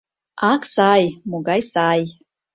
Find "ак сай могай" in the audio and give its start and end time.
0.51-1.61